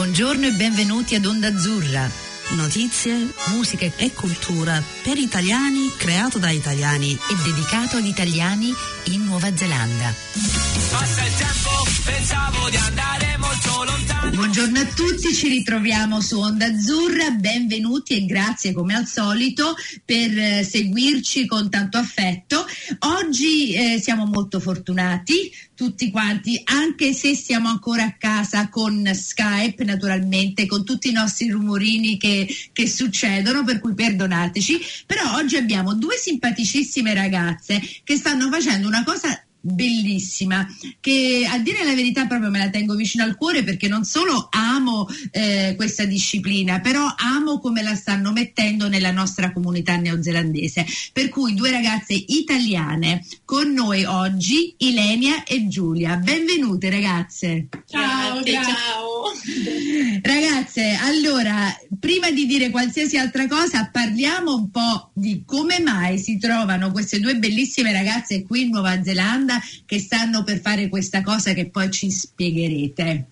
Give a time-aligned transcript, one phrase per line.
[0.00, 2.29] Buongiorno e benvenuti ad Onda Azzurra.
[2.56, 8.74] Notizie, musica e cultura per italiani, creato da italiani e dedicato agli italiani
[9.04, 10.12] in Nuova Zelanda.
[10.90, 11.70] Passa il tempo,
[12.04, 14.30] pensavo di andare molto lontano.
[14.30, 20.36] Buongiorno a tutti, ci ritroviamo su Onda Azzurra, benvenuti e grazie come al solito per
[20.36, 22.66] eh, seguirci con tanto affetto.
[22.98, 29.82] Oggi eh, siamo molto fortunati, tutti quanti, anche se siamo ancora a casa con Skype
[29.84, 32.39] naturalmente, con tutti i nostri rumorini che,
[32.72, 39.04] che succedono, per cui perdonateci, però oggi abbiamo due simpaticissime ragazze che stanno facendo una
[39.04, 40.66] cosa bellissima
[41.00, 44.48] che a dire la verità proprio me la tengo vicino al cuore perché non solo
[44.50, 50.86] amo eh, questa disciplina però amo come la stanno mettendo nella nostra comunità neozelandese.
[51.12, 56.16] Per cui due ragazze italiane con noi oggi Ilenia e Giulia.
[56.16, 57.68] Benvenute ragazze.
[57.86, 59.09] Ciao ciao
[60.22, 66.38] ragazze allora prima di dire qualsiasi altra cosa parliamo un po' di come mai si
[66.38, 71.52] trovano queste due bellissime ragazze qui in Nuova Zelanda che stanno per fare questa cosa
[71.52, 73.26] che poi ci spiegherete.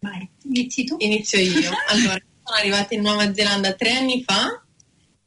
[0.00, 0.96] Vai, inizi tu?
[0.98, 1.70] Inizio io.
[1.88, 4.62] Allora, sono arrivata in Nuova Zelanda tre anni fa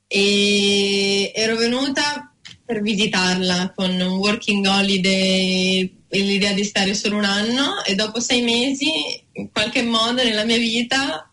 [0.08, 2.34] e ero venuta
[2.66, 8.42] per visitarla con un working holiday l'idea di stare solo un anno e dopo sei
[8.42, 8.90] mesi
[9.34, 11.30] in qualche modo nella mia vita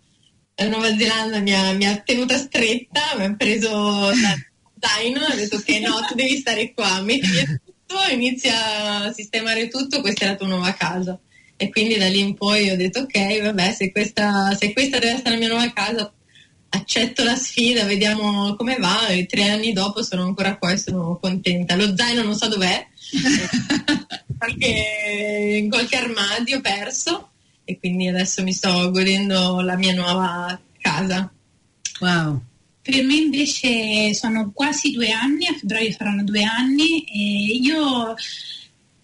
[0.54, 4.36] la Nuova Zelanda mi ha, mi ha tenuta stretta, mi ha preso da
[4.78, 7.28] zaino e ha detto che no, tu devi stare qua, metti
[8.10, 11.18] inizia a sistemare tutto, questa è la tua nuova casa.
[11.56, 15.12] E quindi da lì in poi ho detto ok, vabbè, se questa, se questa deve
[15.12, 16.12] essere la mia nuova casa,
[16.70, 21.18] accetto la sfida, vediamo come va e tre anni dopo sono ancora qua e sono
[21.20, 21.76] contenta.
[21.76, 22.86] Lo zaino non so dov'è,
[24.42, 27.30] qualche, in qualche armadio perso
[27.64, 31.32] e quindi adesso mi sto godendo la mia nuova casa.
[32.00, 32.42] Wow.
[32.82, 38.14] Per me invece sono quasi due anni, a febbraio saranno due anni e io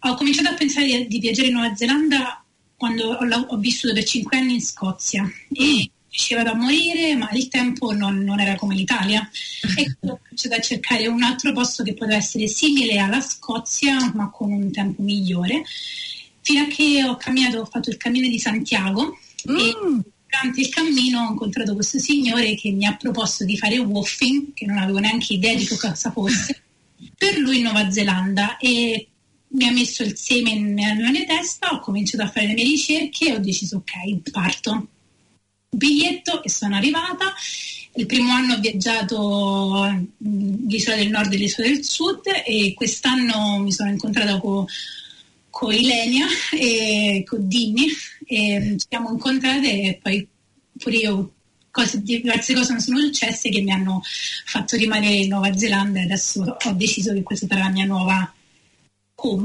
[0.01, 2.43] ho cominciato a pensare di, di viaggiare in Nuova Zelanda
[2.77, 7.49] quando ho, ho, vissuto per cinque anni in Scozia e piaceva da morire, ma il
[7.49, 9.29] tempo non, non era come l'Italia.
[9.77, 14.31] E ho cominciato a cercare un altro posto che poteva essere simile alla Scozia, ma
[14.31, 15.63] con un tempo migliore,
[16.41, 19.19] fino a che ho camminato, ho fatto il cammino di Santiago.
[19.51, 19.59] Mm.
[19.59, 19.77] E
[20.29, 24.67] durante il cammino ho incontrato questo signore che mi ha proposto di fare woofing, che
[24.67, 26.63] non avevo neanche idea di cosa fosse,
[27.17, 29.09] per lui in Nuova Zelanda e
[29.51, 33.29] mi ha messo il seme nella mia testa, ho cominciato a fare le mie ricerche
[33.29, 34.89] e ho deciso ok, parto.
[35.71, 37.35] Biglietto e sono arrivata.
[37.95, 43.73] Il primo anno ho viaggiato l'isola del nord e l'isola del sud e quest'anno mi
[43.73, 44.67] sono incontrata con
[45.59, 47.87] con Ilenia e con Dini
[48.25, 50.27] e ci siamo incontrate e poi
[50.79, 51.33] pure io
[51.71, 54.01] cose, diverse cose sono successe che mi hanno
[54.45, 58.33] fatto rimanere in Nuova Zelanda e adesso ho deciso che questa sarà la mia nuova,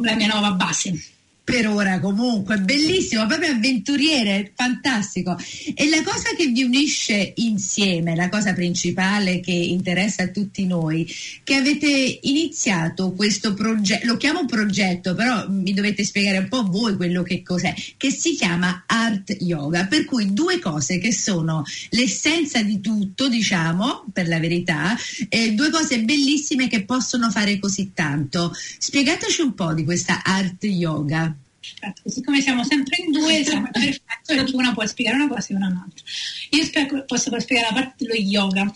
[0.04, 1.04] la mia nuova base
[1.44, 5.38] per ora comunque, bellissimo, proprio avventuriere, fantastico.
[5.76, 11.06] E la cosa che vi unisce insieme, la cosa principale che interessa a tutti noi,
[11.44, 16.96] che avete iniziato questo progetto, lo chiamo progetto, però mi dovete spiegare un po' voi
[16.96, 22.62] quello che cos'è, che si chiama Art Yoga, per cui due cose che sono l'essenza
[22.64, 24.96] di tutto, diciamo, per la verità,
[25.28, 28.54] eh, due cose bellissime che possono fare così tanto.
[28.78, 31.33] Spiegateci un po' di questa Art Yoga.
[31.64, 34.02] Perfetto, siccome siamo sempre in due, siamo perfetto
[34.36, 36.04] perché una può spiegare una cosa e una un'altra.
[36.50, 38.70] Io spiego, posso spiegare la parte dello yoga.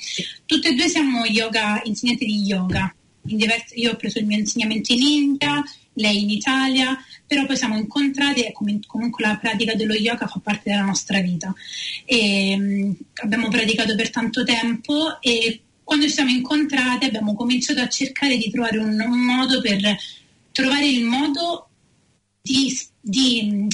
[0.46, 2.94] Tutte e due siamo yoga, insegnanti di yoga.
[3.22, 5.62] Diversi, io ho preso il mio insegnamento in India,
[5.94, 10.69] lei in Italia, però poi siamo incontrati e comunque la pratica dello yoga fa parte
[10.69, 11.54] della nostra vita.
[12.06, 18.38] E, abbiamo praticato per tanto tempo e quando ci siamo incontrati abbiamo cominciato a cercare
[18.38, 19.98] di trovare un, un modo per
[20.52, 21.66] trovare il modo
[22.47, 23.68] di, di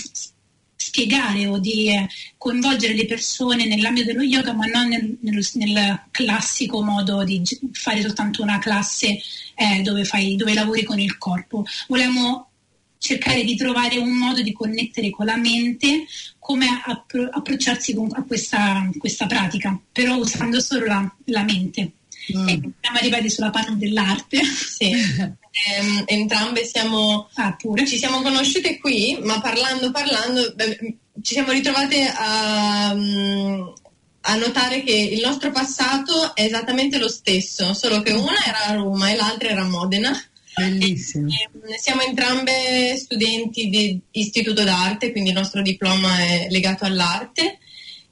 [0.75, 2.07] spiegare o di eh,
[2.37, 8.01] coinvolgere le persone nell'ambito dello yoga, ma non nel, nel, nel classico modo di fare
[8.01, 9.19] soltanto una classe
[9.55, 11.63] eh, dove, fai, dove lavori con il corpo.
[11.87, 12.49] Volevamo
[12.97, 16.05] cercare di trovare un modo di connettere con la mente,
[16.39, 21.91] come appro- approcciarsi con, a questa, questa, pratica, però usando solo la, la mente.
[22.35, 22.47] Mm.
[22.47, 24.41] E siamo arrivati sulla panna dell'arte.
[24.73, 25.41] Sì.
[25.53, 27.55] Eh, entrambe siamo, ah,
[27.85, 34.93] ci siamo conosciute qui, ma parlando, parlando, beh, ci siamo ritrovate a, a, notare che
[34.93, 39.49] il nostro passato è esattamente lo stesso, solo che una era a Roma e l'altra
[39.49, 40.11] era a Modena.
[40.55, 41.27] Bellissimo.
[41.27, 47.59] E, siamo entrambe studenti di istituto d'arte, quindi il nostro diploma è legato all'arte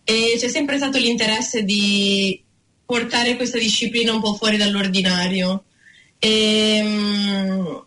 [0.04, 2.40] e c'è sempre stato l'interesse di
[2.86, 5.64] portare questa disciplina un po' fuori dall'ordinario.
[6.24, 7.86] E, um,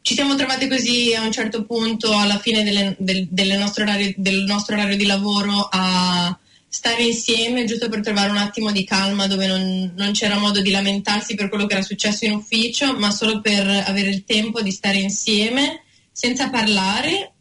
[0.00, 4.14] ci siamo trovate così a un certo punto alla fine delle, del, delle nostre orario,
[4.16, 6.36] del nostro orario di lavoro a
[6.66, 10.70] stare insieme giusto per trovare un attimo di calma dove non, non, c'era modo di
[10.70, 14.70] lamentarsi per quello che era successo in ufficio, ma solo per avere il tempo di
[14.70, 17.34] stare insieme senza parlare,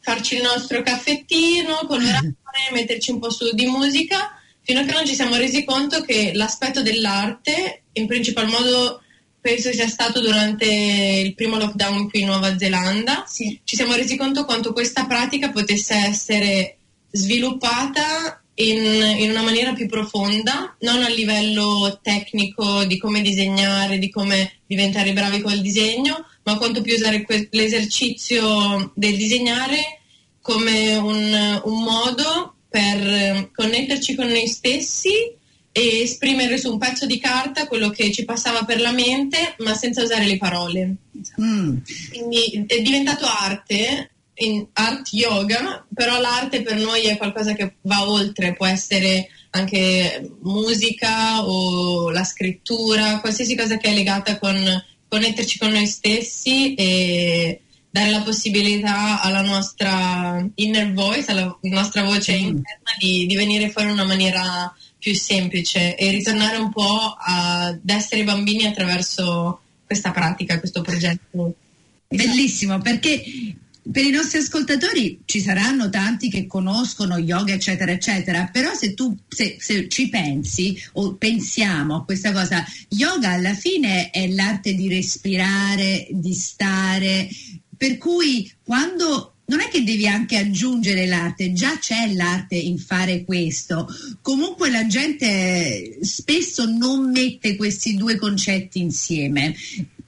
[0.00, 2.34] farci il nostro caffettino, colorare,
[2.72, 6.32] metterci un po' su di musica, fino a che non ci siamo resi conto che
[6.34, 9.00] l'aspetto dell'arte, in principal modo
[9.40, 13.58] penso sia stato durante il primo lockdown qui in Nuova Zelanda, sì.
[13.64, 16.76] ci siamo resi conto quanto questa pratica potesse essere
[17.10, 24.10] sviluppata in, in, una maniera più profonda, non a livello tecnico di come disegnare, di
[24.10, 30.00] come diventare bravi col disegno, ma quanto più usare que- l'esercizio del disegnare
[30.42, 35.38] come un, un modo per connetterci con noi stessi
[35.72, 39.74] e esprimere su un pezzo di carta quello che ci passava per la mente, ma
[39.74, 40.96] senza usare le parole.
[41.40, 41.76] Mm.
[42.10, 44.10] Quindi è diventato arte
[44.72, 51.44] art yoga, però l'arte per noi è qualcosa che va oltre, può essere anche musica
[51.44, 54.56] o la scrittura, qualsiasi cosa che è legata con
[55.08, 62.34] connetterci con noi stessi e dare la possibilità alla nostra inner voice, alla nostra voce
[62.34, 62.40] mm.
[62.40, 67.80] interna di, di venire fuori in una maniera più semplice e ritornare un po' ad
[67.86, 71.54] essere bambini attraverso questa pratica, questo progetto.
[72.06, 73.24] Bellissimo, perché
[73.90, 79.16] per i nostri ascoltatori ci saranno tanti che conoscono yoga, eccetera, eccetera, però se tu
[79.26, 84.88] se, se ci pensi o pensiamo a questa cosa, yoga alla fine è l'arte di
[84.88, 87.28] respirare, di stare,
[87.80, 93.24] per cui quando non è che devi anche aggiungere l'arte, già c'è l'arte in fare
[93.24, 93.88] questo.
[94.20, 99.56] Comunque la gente spesso non mette questi due concetti insieme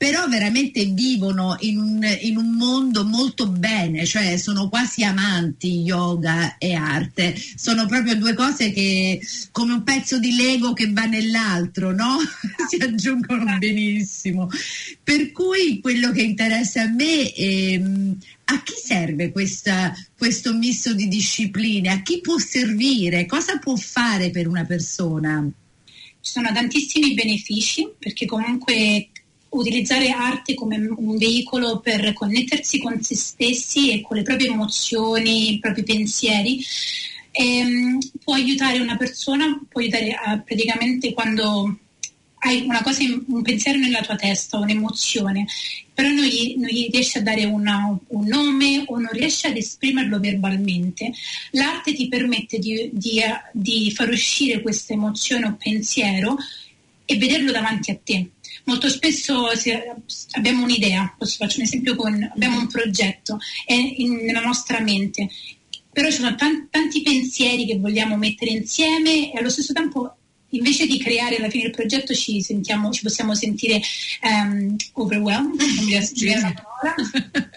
[0.02, 6.58] però veramente vivono in un, in un, mondo molto bene, cioè sono quasi amanti yoga
[6.58, 9.20] e arte, sono proprio due cose che
[9.52, 12.16] come un pezzo di Lego che va nell'altro, no?
[12.68, 14.48] si aggiungono benissimo.
[15.04, 17.80] Per cui quello che interessa a me è
[18.46, 24.30] a chi serve questa, questo misto di discipline, a chi può servire, cosa può fare
[24.30, 25.48] per una persona?
[26.20, 29.10] Ci sono tantissimi benefici perché comunque
[29.52, 35.54] utilizzare arte come un veicolo per connettersi con se stessi e con le proprie emozioni,
[35.54, 36.62] i propri pensieri,
[37.32, 41.78] ehm, può aiutare una persona, può aiutare a, praticamente quando
[42.44, 45.46] hai cosa, un pensiero nella tua testa, un'emozione,
[45.94, 49.56] però non gli, non gli riesci a dare una, un nome o non riesci ad
[49.56, 51.12] esprimerlo verbalmente,
[51.52, 53.20] l'arte ti permette di, di,
[53.52, 56.36] di far uscire questa emozione o pensiero
[57.04, 58.30] e vederlo davanti a te
[58.64, 59.48] molto spesso
[60.32, 65.28] abbiamo un'idea, faccio un esempio con, abbiamo un progetto è in, nella nostra mente,
[65.92, 70.16] però ci sono tanti, tanti pensieri che vogliamo mettere insieme e allo stesso tempo
[70.50, 73.80] invece di creare alla fine del progetto ci, sentiamo, ci possiamo sentire
[74.22, 76.94] um, overwhelmed, non mi riesco la parola,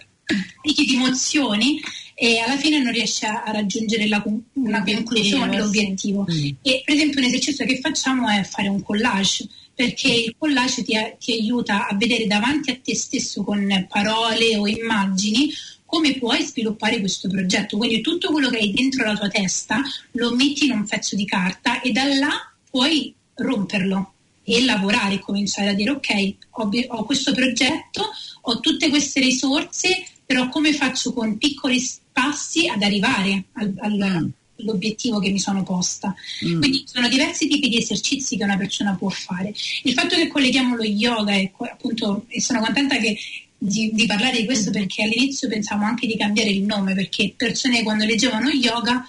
[0.62, 1.80] ricchi di emozioni
[2.14, 6.26] e alla fine non riesce a, raggiungere la, una conclusione, l'obiettivo.
[6.30, 6.48] Mm.
[6.62, 10.94] E per esempio un esercizio che facciamo è fare un collage perché il collage ti,
[11.20, 15.50] ti aiuta a vedere davanti a te stesso con parole o immagini
[15.84, 17.76] come puoi sviluppare questo progetto.
[17.76, 21.26] Quindi tutto quello che hai dentro la tua testa lo metti in un pezzo di
[21.26, 27.34] carta e da là puoi romperlo e lavorare, cominciare a dire ok, ho, ho questo
[27.34, 28.08] progetto,
[28.40, 34.28] ho tutte queste risorse, però come faccio con piccoli passi ad arrivare al, al, mm
[34.56, 36.14] l'obiettivo che mi sono posta.
[36.44, 36.60] Mm.
[36.60, 39.54] Quindi sono diversi tipi di esercizi che una persona può fare.
[39.82, 43.16] Il fatto che colleghiamo lo yoga e appunto e sono contenta che,
[43.58, 44.72] di, di, parlare di questo mm.
[44.72, 49.06] perché all'inizio pensavamo anche di cambiare il nome perché persone quando leggevano yoga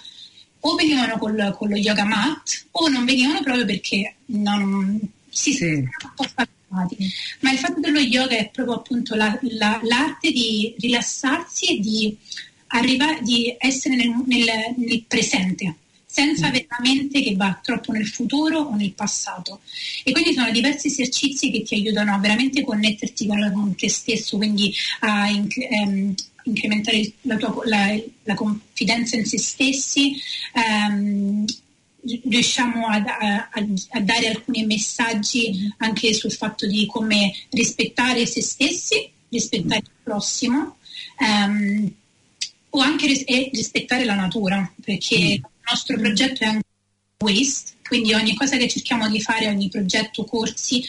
[0.60, 5.64] o venivano col, con lo yoga mat o non venivano proprio perché non si sì.
[5.64, 7.12] un po' spaventati.
[7.40, 12.16] Ma il fatto dello yoga è proprio appunto la, la, l'arte di rilassarsi e di
[12.68, 14.46] arriva, di essere nel, nel,
[14.76, 15.74] nel presente
[16.10, 16.48] senza mm.
[16.48, 19.60] avere una mente che va troppo nel futuro o nel passato.
[20.02, 24.74] E quindi sono diversi esercizi che ti aiutano a veramente connetterti con, te stesso, quindi
[25.00, 30.16] a inc- ehm, incrementare la, tua, la, la, confidenza in se stessi.
[30.54, 31.44] Ehm,
[32.26, 33.48] riusciamo a, a,
[33.90, 35.70] a, dare alcuni messaggi mm.
[35.78, 40.76] anche sul fatto di come rispettare se stessi, rispettare il prossimo.
[41.20, 41.92] Um,
[42.78, 45.42] o anche ris- rispettare la natura, perché mm.
[45.42, 46.00] la nostro mm.
[46.00, 46.66] progetto è anche
[47.18, 50.84] waste, quindi ogni cosa che cerchiamo di fare, ogni progetto, corsi,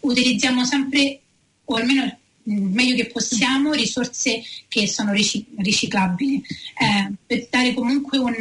[0.00, 1.20] utilizziamo sempre,
[1.64, 6.42] o almeno meglio che possiamo, risorse che sono riciclabili,
[6.78, 8.34] eh, per dare comunque un,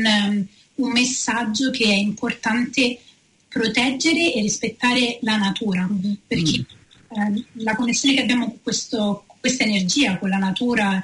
[0.75, 2.99] un, messaggio che è importante
[3.47, 6.13] proteggere e rispettare la natura, mm-hmm.
[6.25, 11.01] perché eh, la connessione che abbiamo con questo, questa energia con la natura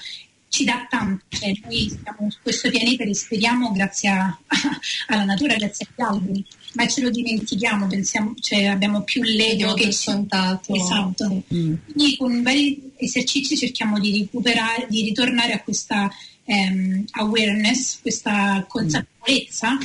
[0.57, 4.39] ci dà tanto, cioè noi siamo su questo pianeta e respiriamo grazie a,
[5.07, 9.91] alla natura, grazie agli alberi, ma ce lo dimentichiamo, pensiamo, cioè abbiamo più l'ego che
[9.91, 10.73] scontato.
[10.73, 11.43] Esatto.
[11.53, 11.75] Mm.
[11.85, 16.11] Quindi con vari esercizi cerchiamo di recuperare, di ritornare a questa
[16.45, 19.77] um, awareness, questa consapevolezza mm.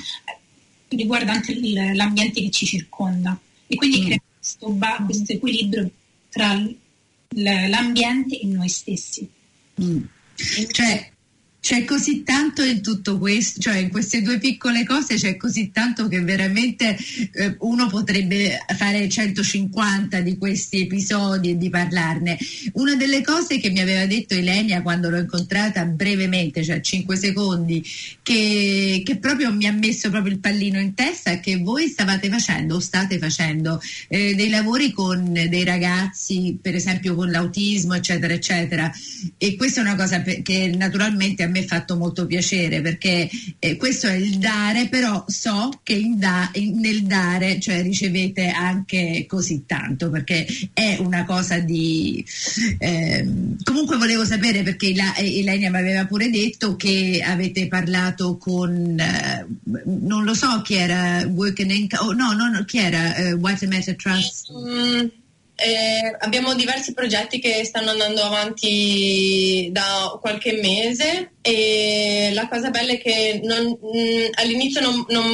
[0.89, 1.55] riguardante
[1.93, 4.05] l'ambiente che ci circonda e quindi mm.
[4.07, 5.91] crea questo, questo equilibrio
[6.31, 6.59] tra
[7.29, 9.29] l'ambiente e noi stessi.
[9.79, 10.05] Mm.
[10.71, 11.11] Cioè,
[11.63, 16.09] c'è così tanto in tutto questo, cioè in queste due piccole cose c'è così tanto
[16.09, 16.97] che veramente
[17.35, 22.37] eh, uno potrebbe fare 150 di questi episodi e di parlarne.
[22.73, 27.81] Una delle cose che mi aveva detto Elenia quando l'ho incontrata brevemente, cioè 5 secondi,
[28.25, 32.29] che, che proprio mi ha messo proprio il pallino in testa è che voi stavate
[32.29, 38.35] facendo o state facendo eh, dei lavori con dei ragazzi, per esempio con l'autismo, eccetera,
[38.35, 38.93] eccetera.
[39.39, 43.77] E questa è una cosa che naturalmente a me ha fatto molto piacere perché eh,
[43.77, 49.65] questo è il dare, però so che da, in, nel dare cioè, ricevete anche così
[49.67, 52.25] tanto perché è una cosa di...
[52.79, 53.27] Eh,
[53.63, 59.47] comunque volevo sapere perché la, Elenia mi aveva pure detto che avete parlato con, eh,
[59.85, 63.97] non lo so chi era, Working oh, no, no, no, chi era uh, White Matter
[63.97, 64.53] Trust?
[64.53, 65.21] Mm
[65.63, 72.93] eh, abbiamo diversi progetti che stanno andando avanti da qualche mese e la cosa bella
[72.93, 75.27] è che non, mh, mm, all'inizio non, non,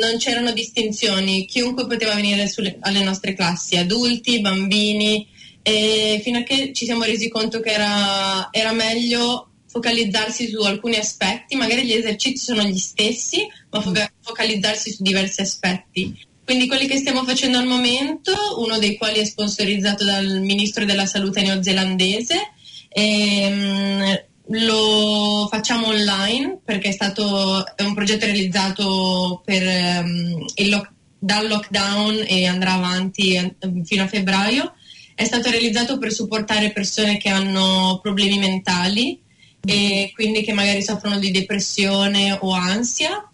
[0.00, 5.28] non, c'erano distinzioni, chiunque poteva venire sulle, alle nostre classi, adulti, bambini,
[5.62, 11.56] fino a che ci siamo resi conto che era, era meglio focalizzarsi su alcuni aspetti,
[11.56, 13.82] magari gli esercizi sono gli stessi, ma
[14.20, 16.32] focalizzarsi su diversi aspetti.
[16.44, 21.06] Quindi quelli che stiamo facendo al momento, uno dei quali è sponsorizzato dal ministro della
[21.06, 22.52] salute neozelandese,
[22.88, 29.62] ehm, lo facciamo online perché è stato è un progetto realizzato per,
[30.02, 34.74] um, lock, dal lockdown e andrà avanti fino a febbraio.
[35.14, 39.18] È stato realizzato per supportare persone che hanno problemi mentali
[39.66, 43.26] e quindi che magari soffrono di depressione o ansia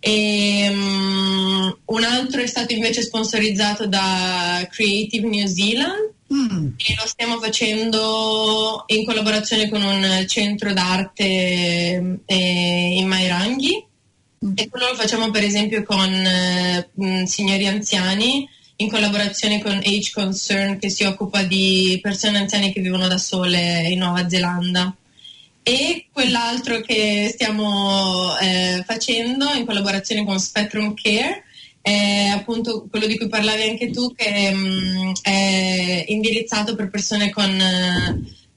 [0.00, 6.68] e, um, un altro è stato invece sponsorizzato da Creative New Zealand mm.
[6.76, 13.84] e lo stiamo facendo in collaborazione con un centro d'arte eh, in Mairanghi
[14.46, 14.52] mm.
[14.54, 16.88] e quello lo facciamo per esempio con eh,
[17.26, 23.06] signori anziani in collaborazione con Age Concern che si occupa di persone anziane che vivono
[23.06, 24.94] da sole in Nuova Zelanda
[25.62, 31.44] e quell'altro che stiamo eh, facendo in collaborazione con Spectrum Care
[31.82, 37.30] è appunto quello di cui parlavi anche tu che mh, mm, è indirizzato per persone
[37.30, 37.50] con,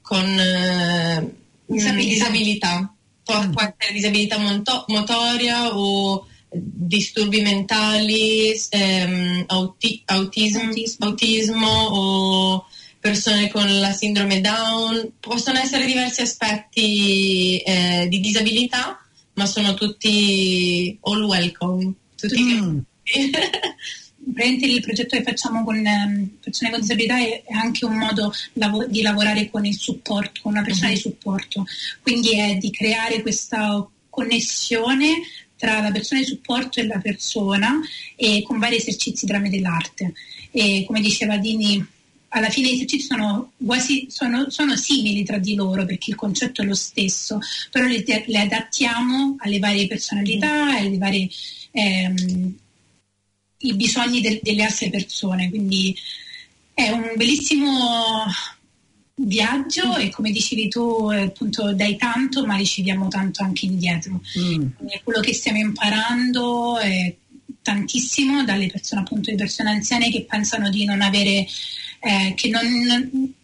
[0.02, 1.32] con uh,
[1.66, 2.14] disabilità.
[2.14, 2.94] disabilità.
[3.24, 11.06] Può, può, essere disabilità moto- motoria o disturbi mentali, ehm, auti- autismo, autismo.
[11.06, 12.66] autismo o
[13.04, 18.98] persone con la sindrome Down, possono essere diversi aspetti eh, di disabilità,
[19.34, 21.92] ma sono tutti all welcome.
[22.16, 22.78] Tutti mm.
[24.64, 29.02] il progetto che facciamo con ehm, persone con disabilità è, anche un modo lav- di
[29.02, 30.96] lavorare con il supporto, con una persona mm-hmm.
[30.96, 31.66] di supporto,
[32.00, 35.20] quindi è di creare questa connessione
[35.58, 37.80] tra la persona di supporto e la persona
[38.16, 40.14] e con vari esercizi tramite l'arte.
[40.50, 41.92] E come diceva Dini,
[42.34, 46.62] alla fine gli esercizi sono, quasi, sono, sono, simili tra di loro perché il concetto
[46.62, 47.38] è lo stesso,
[47.70, 51.28] però li, li adattiamo alle varie personalità, alle varie,
[51.70, 52.54] ehm,
[53.58, 55.48] i bisogni del, delle altre persone.
[55.48, 55.96] Quindi
[56.74, 58.24] è un bellissimo
[59.16, 64.20] viaggio e come dicevi tu appunto dai tanto ma riceviamo tanto anche indietro.
[64.40, 64.66] Mm.
[65.04, 67.14] quello che stiamo imparando è
[67.62, 71.46] tantissimo dalle persone appunto le persone anziane che pensano di non avere
[72.04, 73.34] eh, che non,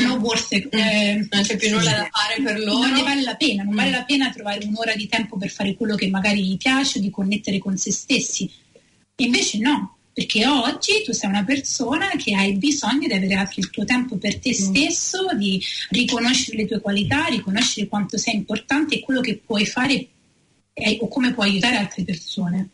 [0.00, 0.72] not worth it.
[0.72, 2.86] Eh, non c'è più nulla da fare per loro.
[2.86, 5.74] Non ne vale la pena, non vale la pena trovare un'ora di tempo per fare
[5.74, 8.50] quello che magari gli piace, di connettere con se stessi.
[9.16, 13.70] Invece no, perché oggi tu sei una persona che hai bisogno di avere anche il
[13.70, 14.52] tuo tempo per te mm.
[14.52, 20.06] stesso, di riconoscere le tue qualità, riconoscere quanto sei importante e quello che puoi fare
[20.72, 22.70] e, o come può aiutare altre persone.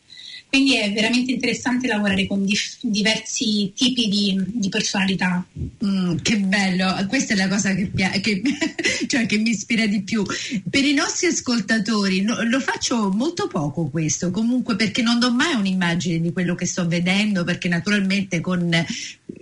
[0.53, 5.43] Quindi è veramente interessante lavorare con dif- diversi tipi di, di personalità.
[5.83, 7.91] Mm, che bello, questa è la cosa che,
[8.21, 8.43] che,
[9.09, 10.23] cioè che, mi ispira di più.
[10.69, 15.55] Per i nostri ascoltatori no, lo faccio molto poco questo, comunque perché non do mai
[15.55, 18.69] un'immagine di quello che sto vedendo, perché naturalmente con,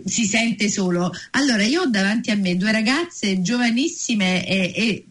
[0.04, 1.11] si sente solo.
[1.32, 5.04] Allora, io ho davanti a me due ragazze giovanissime e, e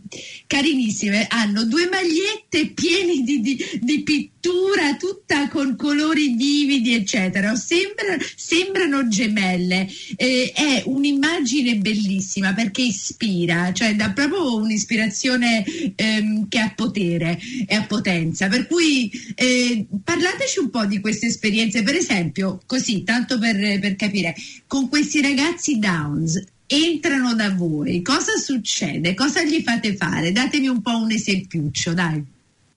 [0.47, 7.55] carinissime, hanno due magliette piene di, di, di, pittura, tutta con colori vividi, eccetera.
[7.55, 9.87] Sembra, sembrano gemelle.
[10.15, 15.63] Eh, è un'immagine bellissima perché ispira, cioè dà proprio un'ispirazione
[15.95, 18.47] ehm, che ha potere e ha potenza.
[18.47, 23.95] Per cui eh, parlateci un po' di queste esperienze, per esempio, così, tanto per, per
[23.95, 24.35] capire,
[24.69, 29.15] con questi ragazzi Downs entrano da voi, cosa succede?
[29.15, 30.31] Cosa gli fate fare?
[30.31, 32.23] Datemi un po' un esempiuccio, dai.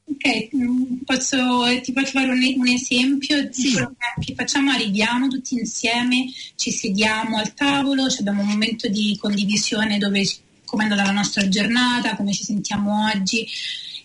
[0.07, 3.75] Ok, mm, posso, ti faccio fare un, un esempio sì.
[4.25, 10.25] che facciamo, arriviamo tutti insieme, ci sediamo al tavolo, abbiamo un momento di condivisione dove
[10.65, 13.47] come è andata la nostra giornata, come ci sentiamo oggi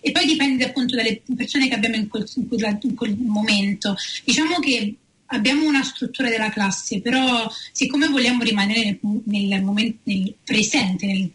[0.02, 3.96] e poi dipende appunto dalle persone che abbiamo in quel, in quel, in quel momento.
[4.26, 4.94] Diciamo che
[5.28, 11.32] abbiamo una struttura della classe, però siccome vogliamo rimanere nel, nel, momento, nel presente, nel,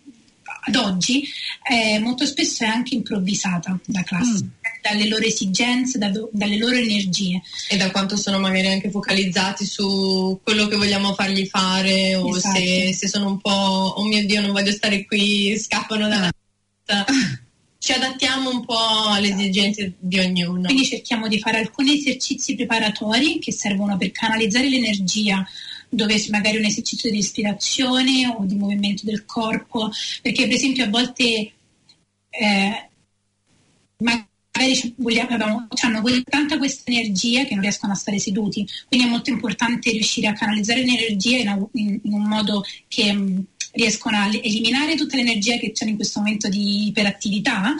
[0.64, 1.24] ad oggi,
[1.68, 4.44] eh, molto spesso è anche improvvisata la classe.
[4.44, 4.48] Mm.
[4.82, 7.40] dalle loro esigenze, da, dalle loro energie.
[7.68, 12.56] E da quanto sono magari anche focalizzati su quello che vogliamo fargli fare o esatto.
[12.56, 16.30] se, se, sono un po' oh mio Dio non voglio stare qui, scappano dalla.
[17.82, 20.66] ci adattiamo un po' alle esigenze di ognuno.
[20.66, 25.44] Quindi cerchiamo di fare alcuni esercizi preparatori che servono per canalizzare l'energia
[25.88, 29.90] dove magari un esercizio di ispirazione o di movimento del corpo,
[30.22, 31.52] perché per esempio a volte
[32.30, 32.88] eh,
[33.96, 39.30] magari vogliamo, hanno tanta questa energia che non riescono a stare seduti, quindi è molto
[39.30, 45.16] importante riuscire a canalizzare l'energia in, in, in un modo che riescono a eliminare tutta
[45.16, 47.74] l'energia che c'è in questo momento di iperattività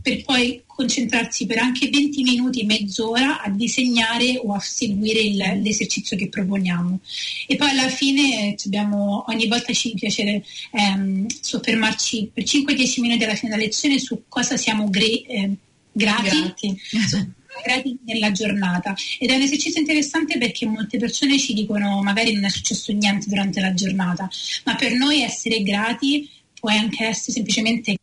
[0.00, 6.16] per poi concentrarsi per anche 20 minuti, mezz'ora a disegnare o a seguire il, l'esercizio
[6.16, 6.98] che proponiamo.
[7.46, 13.24] E poi alla fine eh, abbiamo, ogni volta ci piace ehm, soffermarci per 5-10 minuti
[13.24, 15.50] alla fine della lezione su cosa siamo gre- eh,
[15.92, 16.40] grati.
[16.40, 16.80] grati.
[17.62, 18.94] Gradi nella giornata.
[19.18, 23.28] Ed è un esercizio interessante perché molte persone ci dicono magari non è successo niente
[23.28, 24.28] durante la giornata,
[24.64, 27.96] ma per noi essere grati può anche essere semplicemente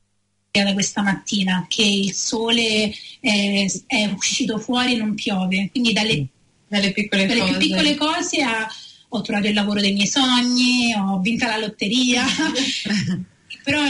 [0.51, 6.27] da questa mattina che il sole è, è uscito fuori e non piove, quindi dalle,
[6.67, 8.67] dalle piccole dalle cose, piccole cose a,
[9.09, 12.25] ho trovato il lavoro dei miei sogni, ho vinto la lotteria,
[13.63, 13.81] però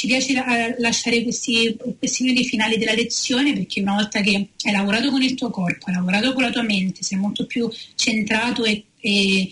[0.00, 0.32] ci piace
[0.78, 5.34] lasciare questi, questi minuti finali della lezione perché una volta che hai lavorato con il
[5.34, 9.50] tuo corpo, hai lavorato con la tua mente, sei molto più centrato e, e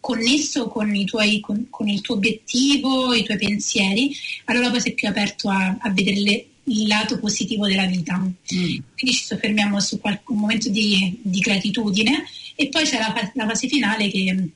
[0.00, 4.12] connesso con, tuoi, con, con, il tuo obiettivo, i tuoi pensieri,
[4.46, 8.18] allora poi sei più aperto a, a vedere le, il lato positivo della vita.
[8.18, 8.32] Mm.
[8.42, 12.24] Quindi ci soffermiamo su qualche, un momento di, di, gratitudine
[12.56, 14.48] e poi c'è la, la fase finale che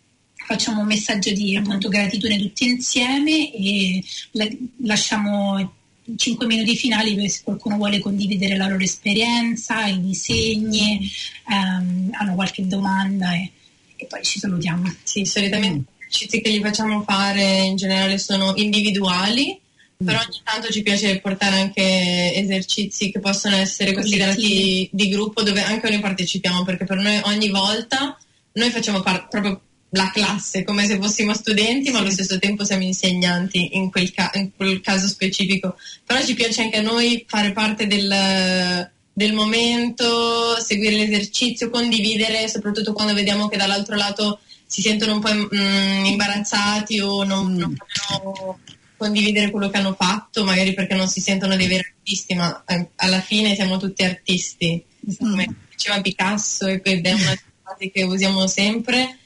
[0.50, 4.48] facciamo un messaggio di appunto, gratitudine tutti insieme e la,
[4.82, 5.74] lasciamo
[6.16, 11.08] 5 minuti finali per se qualcuno vuole condividere la loro esperienza, i disegni,
[11.48, 13.52] ehm, hanno qualche domanda e,
[13.94, 14.92] e, poi ci salutiamo.
[15.04, 15.82] Sì, solitamente mm.
[15.82, 19.56] gli esercizi che gli facciamo fare in generale sono individuali,
[20.02, 20.04] mm.
[20.04, 25.62] però ogni tanto ci piace portare anche esercizi che possono essere considerati di gruppo dove
[25.62, 28.18] anche noi partecipiamo perché per noi ogni volta
[28.54, 32.84] noi facciamo par- proprio la classe come se fossimo studenti, ma allo stesso tempo siamo
[32.84, 35.76] insegnanti in quel, ca- in quel, caso specifico.
[36.04, 42.92] Però ci piace anche a noi fare parte del, del momento, seguire l'esercizio, condividere, soprattutto
[42.92, 47.58] quando vediamo che dall'altro lato si sentono un po' mm, imbarazzati o non, mm.
[47.58, 48.58] non vogliono
[48.96, 52.90] condividere quello che hanno fatto, magari perché non si sentono dei veri artisti, ma eh,
[52.96, 54.84] alla fine siamo tutti artisti,
[55.18, 55.54] come mm.
[55.70, 59.16] diceva Picasso, ed è una frase che usiamo sempre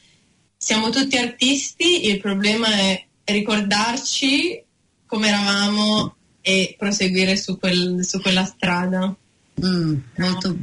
[0.65, 4.63] siamo tutti artisti, il problema è ricordarci
[5.05, 9.15] come eravamo e proseguire su, quel, su quella strada.
[9.63, 10.57] Mm, molto,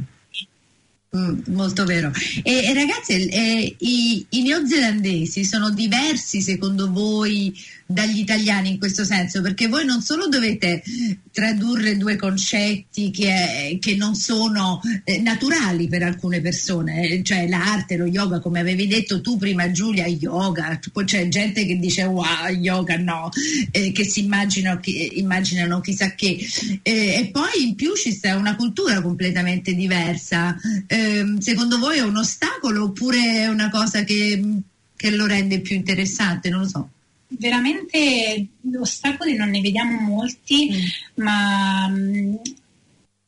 [1.16, 2.10] mm, molto vero.
[2.42, 7.56] E, e ragazzi, eh, i, i, neozelandesi sono diversi secondo voi
[7.92, 10.82] dagli italiani in questo senso, perché voi non solo dovete
[11.30, 17.96] tradurre due concetti che, che non sono eh, naturali per alcune persone, eh, cioè l'arte,
[17.96, 22.48] lo yoga, come avevi detto tu prima Giulia, yoga, poi c'è gente che dice wow,
[22.48, 23.30] yoga no,
[23.70, 26.38] eh, che si immaginano, che, immaginano chissà che,
[26.82, 30.56] eh, e poi in più ci sta una cultura completamente diversa.
[30.86, 34.40] Ehm, secondo voi è un ostacolo oppure è una cosa che,
[34.96, 36.50] che lo rende più interessante?
[36.50, 36.90] Non lo so
[37.38, 38.46] veramente
[38.78, 41.22] ostacoli non ne vediamo molti, mm.
[41.22, 42.40] ma mh,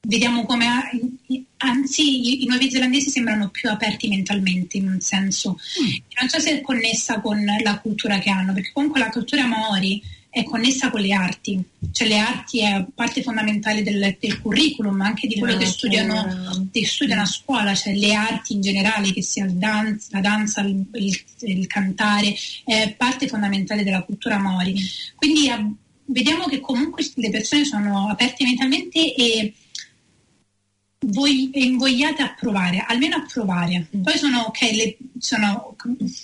[0.06, 0.66] vediamo come
[1.58, 5.50] anzi i, i nuovi zelandesi sembrano più aperti mentalmente in un senso.
[5.50, 5.90] Mm.
[6.20, 10.02] Non so se è connessa con la cultura che hanno, perché comunque la cultura maori
[10.34, 15.28] è connessa con le arti, cioè le arti è parte fondamentale del, del curriculum, anche
[15.28, 19.44] di quello che studiano, che studiano, a scuola, cioè le arti in generale, che sia
[19.44, 24.74] il danza, la danza, il, il, il, cantare, è parte fondamentale della cultura maori.
[25.14, 25.64] Quindi a,
[26.06, 29.54] vediamo che comunque le persone sono aperte mentalmente e
[31.06, 33.86] voi invogliate a provare, almeno a provare.
[33.90, 35.76] Poi sono, ok, le, sono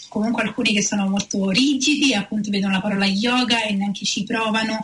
[0.08, 4.80] comunque alcuni che sono molto rigidi, appunto vedono la parola yoga e neanche ci provano,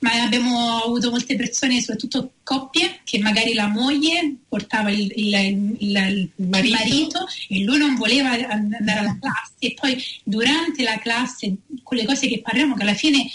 [0.00, 5.34] ma abbiamo avuto molte persone, soprattutto coppie, che magari la moglie portava il, il,
[5.78, 6.76] il, il marito.
[6.76, 7.26] marito.
[7.48, 12.40] e lui non voleva andare alla classe e poi durante la classe, quelle cose che
[12.40, 13.28] parliamo, che alla fine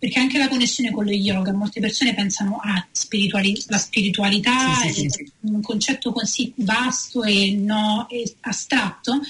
[0.00, 4.76] perché anche la connessione con lo yoga, molte persone pensano a ah, spirituali- la spiritualità
[4.76, 9.20] sì, sì, sì, un concetto così vasto e, no, e astratto,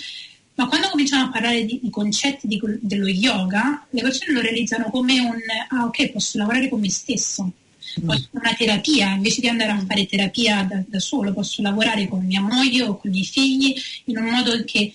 [0.55, 4.91] ma quando cominciamo a parlare di, di concetti di, dello yoga, le persone lo realizzano
[4.91, 8.07] come un ah ok, posso lavorare con me stesso, mm.
[8.07, 12.07] posso fare una terapia, invece di andare a fare terapia da, da solo, posso lavorare
[12.07, 14.93] con mia moglie o con i miei figli in un modo che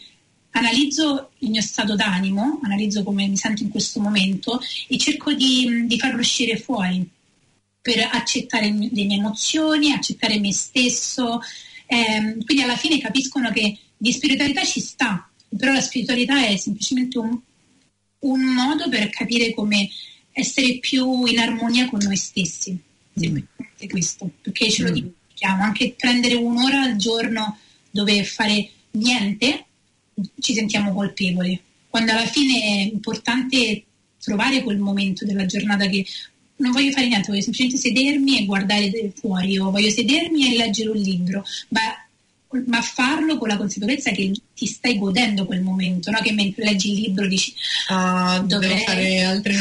[0.56, 5.86] analizzo il mio stato d'animo, analizzo come mi sento in questo momento e cerco di,
[5.86, 7.08] di farlo uscire fuori
[7.82, 11.40] per accettare le mie emozioni, accettare me stesso.
[11.86, 17.20] Eh, quindi alla fine capiscono che di spiritualità ci sta, però la spiritualità è semplicemente
[17.20, 17.38] un,
[18.20, 19.90] un modo per capire come
[20.32, 22.78] essere più in armonia con noi stessi.
[23.14, 24.94] Semplicemente questo, perché ce lo mm.
[24.94, 27.60] dimentichiamo, anche prendere un'ora al giorno
[27.92, 29.65] dove fare niente
[30.40, 33.84] ci sentiamo colpevoli, quando alla fine è importante
[34.20, 36.06] trovare quel momento della giornata che
[36.58, 40.90] non voglio fare niente, voglio semplicemente sedermi e guardare fuori o voglio sedermi e leggere
[40.90, 41.82] un libro, ma,
[42.66, 46.20] ma farlo con la consapevolezza che ti stai godendo quel momento, no?
[46.20, 47.54] che mentre leggi il libro dici
[47.90, 49.56] ah, devo fare altre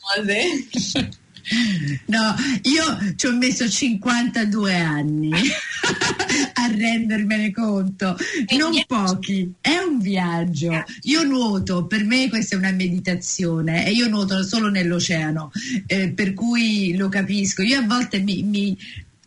[0.00, 1.08] cose.
[2.06, 5.30] No, io ci ho messo 52 anni
[6.54, 8.16] a rendermene conto,
[8.56, 10.84] non pochi, è un viaggio.
[11.02, 15.50] Io nuoto, per me questa è una meditazione e io nuoto solo nell'oceano,
[15.86, 17.62] eh, per cui lo capisco.
[17.62, 18.76] Io a volte mi, mi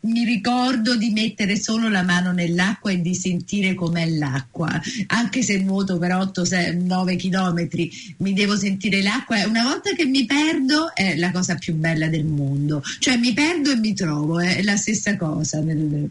[0.04, 4.70] mi ricordo di mettere solo la mano nell'acqua e di sentire com'è l'acqua,
[5.08, 9.46] anche se nuoto per 8-9 chilometri, mi devo sentire l'acqua.
[9.48, 13.72] Una volta che mi perdo è la cosa più bella del mondo, cioè mi perdo
[13.72, 15.62] e mi trovo, è la stessa cosa.
[15.62, 16.10] E,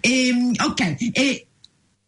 [0.00, 1.46] ehm, ok, e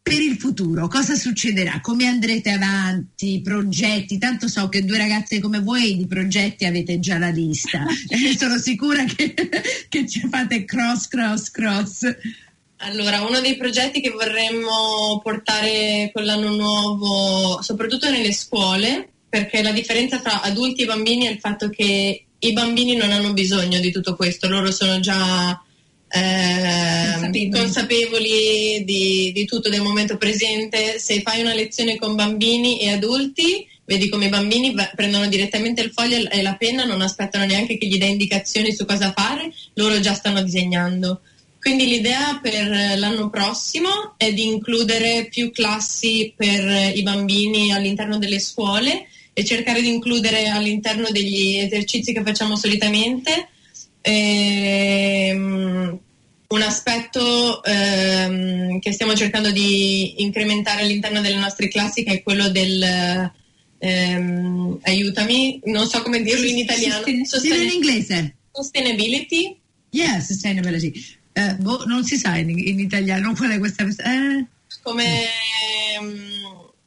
[0.05, 1.81] per il futuro cosa succederà?
[1.81, 3.41] Come andrete avanti?
[3.43, 4.19] Progetti?
[4.19, 7.87] Tanto so che due ragazze come voi di progetti avete già la lista.
[8.11, 9.33] e sono sicura che,
[9.89, 12.17] che ci fate cross, cross, cross.
[12.81, 19.73] Allora, uno dei progetti che vorremmo portare con l'anno nuovo, soprattutto nelle scuole, perché la
[19.73, 23.91] differenza tra adulti e bambini è il fatto che i bambini non hanno bisogno di
[23.91, 25.59] tutto questo, loro sono già
[26.15, 30.99] eh, consapevoli, di, di, tutto del momento presente.
[30.99, 35.91] Se fai una lezione con bambini e adulti, vedi come i bambini prendono direttamente il
[35.91, 39.99] foglio e la penna, non aspettano neanche che gli dai indicazioni su cosa fare, loro
[39.99, 41.21] già stanno disegnando.
[41.59, 48.39] Quindi l'idea per l'anno prossimo è di includere più classi per i bambini all'interno delle
[48.39, 53.49] scuole e cercare di includere all'interno degli esercizi che facciamo solitamente
[54.03, 55.99] ehm,
[56.55, 63.33] un aspetto ehm, che stiamo cercando di incrementare all'interno delle nostre classi è quello del
[63.79, 67.05] ehm, aiutami, non so come dirlo in italiano.
[67.25, 68.37] Sosten- in inglese.
[68.53, 69.57] Sustainability.
[69.91, 70.93] Yeah, sustainability.
[71.35, 73.85] Uh, boh, non si sa in, in, italiano qual è questa.
[73.85, 74.47] Eh?
[74.83, 75.27] Come.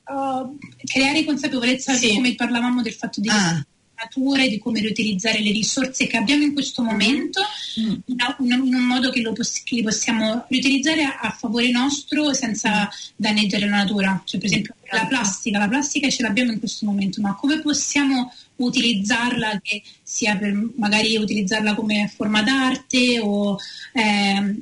[0.05, 2.13] Uh, creare consapevolezza sì.
[2.13, 3.65] come parlavamo del fatto di ah
[3.97, 7.41] natura e di come riutilizzare le risorse che abbiamo in questo momento
[7.79, 7.93] mm.
[8.05, 12.83] in, in, un modo che, poss- che, li possiamo riutilizzare a, a favore nostro senza
[12.83, 13.13] mm.
[13.15, 14.21] danneggiare la natura.
[14.23, 18.33] Cioè, per esempio la plastica, la plastica ce l'abbiamo in questo momento, ma come possiamo
[18.57, 23.57] utilizzarla che sia per magari utilizzarla come forma d'arte o
[23.93, 24.55] eh,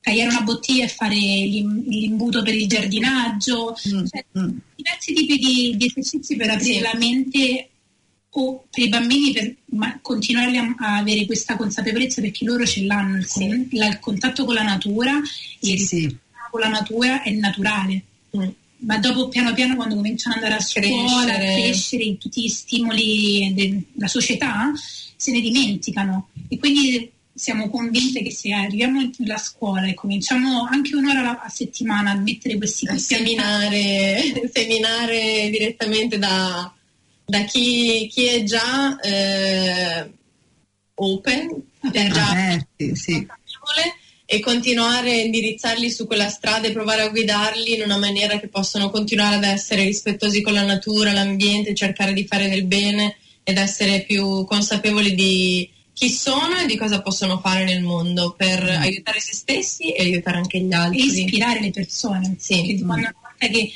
[0.00, 4.56] tagliare una bottiglia e fare l'imbuto per il giardinaggio, mm, cioè, mm.
[4.74, 6.80] diversi tipi di, di, esercizi per aprire sì.
[6.80, 7.69] la mente
[8.32, 9.56] o per i bambini per
[10.02, 13.44] continuare a, avere questa consapevolezza perché loro ce l'hanno il, sì.
[13.44, 15.20] il, il contatto con la natura
[15.58, 16.16] sì, e sì.
[16.50, 18.02] con la natura è naturale.
[18.36, 18.48] Mm.
[18.82, 23.52] Ma dopo piano piano quando cominciano ad andare a scuola, a crescere tutti gli stimoli
[23.52, 24.72] della società,
[25.16, 26.28] se ne dimenticano.
[26.48, 32.12] E quindi siamo convinte che se arriviamo nella scuola e cominciamo anche un'ora a settimana
[32.12, 36.72] a mettere questi a seminare, seminare direttamente da,
[37.30, 40.10] da chi, chi, è già eh,
[40.94, 41.62] open,
[41.92, 43.26] è già aperti, sì.
[44.26, 48.48] e continuare a indirizzarli su quella strada e provare a guidarli in una maniera che
[48.48, 53.56] possano continuare ad essere rispettosi con la natura, l'ambiente, cercare di fare del bene ed
[53.56, 58.80] essere più consapevoli di chi sono e di cosa possono fare nel mondo per mm.
[58.80, 61.00] aiutare se stessi e aiutare anche gli altri.
[61.00, 62.36] E ispirare le persone.
[62.38, 62.54] Sì.
[62.54, 63.72] Perché quando una volta che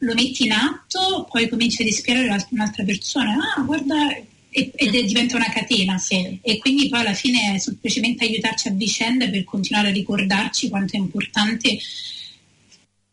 [0.00, 3.36] lo metti in atto, poi cominci ad ispirare un'altra persona.
[3.56, 4.16] Ah, guarda,
[4.50, 5.98] ed è, diventa una catena.
[5.98, 6.38] Sì.
[6.42, 10.96] E quindi poi alla fine è semplicemente aiutarci a vicenda per continuare a ricordarci quanto
[10.96, 11.78] è importante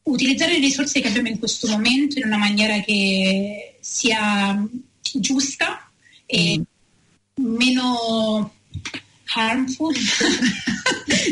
[0.04, 4.66] utilizzare le risorse che abbiamo in questo momento in una maniera che sia
[5.02, 5.90] giusta
[6.26, 6.62] e mm
[7.40, 8.54] meno
[9.34, 9.94] harmful.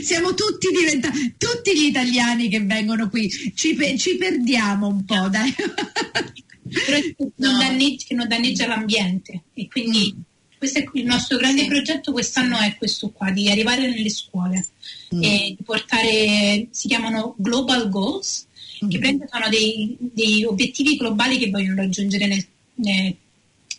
[0.04, 5.54] Siamo tutti diventati, tutti gli italiani che vengono qui, ci, ci perdiamo un po', dai.
[5.56, 7.58] Però non, no.
[7.58, 10.22] danneggia, non danneggia l'ambiente e quindi mm.
[10.58, 11.68] questo è il nostro grande sì.
[11.68, 14.66] progetto quest'anno è questo qua, di arrivare nelle scuole
[15.14, 15.24] mm.
[15.24, 18.48] e di portare, si chiamano Global Goals,
[18.84, 18.90] mm.
[18.90, 23.16] che sono dei, dei, obiettivi globali che vogliono raggiungere nel, nel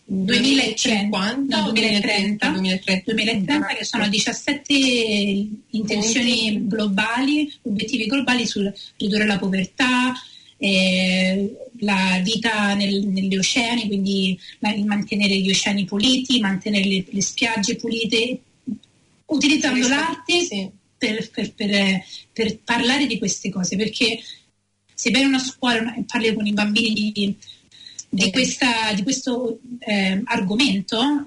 [0.08, 9.38] 2030, no, 2030, 2030, 2030 che sono 17 intenzioni globali, obiettivi globali sul ridurre la
[9.38, 10.14] povertà,
[10.58, 17.74] eh, la vita nel, negli oceani, quindi mantenere gli oceani puliti, mantenere le, le spiagge
[17.74, 18.40] pulite,
[19.26, 20.70] utilizzando l'arte sì.
[20.96, 24.20] per, per, per, per, parlare di queste cose, perché
[24.94, 27.36] se vai in una scuola e parli con i bambini di
[28.08, 31.26] di, questa, di questo eh, argomento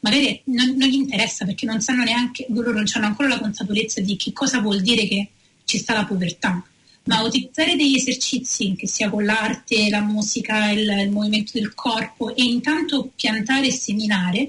[0.00, 4.00] magari non, non, gli interessa perché non sanno neanche, loro non hanno ancora la consapevolezza
[4.00, 5.28] di che cosa vuol dire che
[5.64, 6.64] ci sta la povertà.
[7.04, 12.34] Ma utilizzare degli esercizi, che sia con l'arte, la musica, il, il movimento del corpo,
[12.34, 14.48] e intanto piantare e seminare,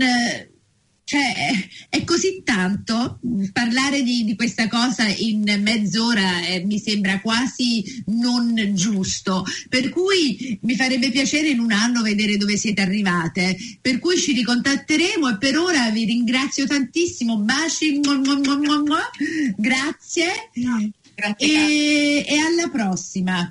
[1.09, 1.33] cioè,
[1.88, 3.18] è così tanto
[3.55, 9.42] parlare di, di questa cosa in mezz'ora eh, mi sembra quasi non giusto.
[9.71, 13.57] Per cui mi farebbe piacere in un anno vedere dove siete arrivate.
[13.81, 17.38] Per cui ci ricontatteremo e per ora vi ringrazio tantissimo.
[17.38, 19.11] Baci, mua, mua, mua,
[19.57, 20.51] grazie.
[21.14, 21.37] Grazie.
[21.38, 23.51] E, e alla prossima.